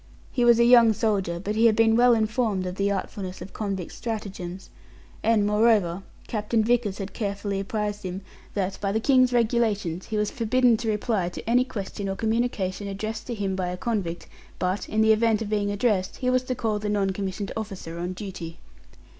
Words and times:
He 0.31 0.43
was 0.43 0.57
a 0.57 0.63
young 0.65 0.93
soldier, 0.93 1.39
but 1.39 1.53
he 1.55 1.67
had 1.67 1.75
been 1.75 1.95
well 1.95 2.15
informed 2.15 2.65
of 2.65 2.73
the 2.73 2.89
artfulness 2.91 3.39
of 3.39 3.53
convict 3.53 3.91
stratagems; 3.91 4.71
and, 5.21 5.45
moreover, 5.45 6.01
Captain 6.27 6.63
Vickers 6.63 6.97
had 6.97 7.13
carefully 7.13 7.59
apprised 7.59 8.01
him 8.01 8.21
"that 8.55 8.79
by 8.81 8.91
the 8.91 8.99
King's 8.99 9.31
Regulations, 9.31 10.07
he 10.07 10.17
was 10.17 10.31
forbidden 10.31 10.75
to 10.77 10.89
reply 10.89 11.29
to 11.29 11.47
any 11.47 11.63
question 11.63 12.09
or 12.09 12.15
communication 12.15 12.87
addressed 12.87 13.27
to 13.27 13.35
him 13.35 13.55
by 13.55 13.67
a 13.67 13.77
convict, 13.77 14.25
but, 14.57 14.89
in 14.89 15.01
the 15.01 15.13
event 15.13 15.39
of 15.43 15.49
being 15.51 15.69
addressed, 15.69 16.19
was 16.23 16.41
to 16.45 16.55
call 16.55 16.79
the 16.79 16.89
non 16.89 17.11
commissioned 17.11 17.51
officer 17.55 17.99
on 17.99 18.13
duty." 18.13 18.57